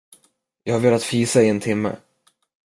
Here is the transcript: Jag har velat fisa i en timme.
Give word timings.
Jag 0.63 0.73
har 0.73 0.79
velat 0.79 1.03
fisa 1.03 1.41
i 1.43 1.49
en 1.49 1.59
timme. 1.59 1.95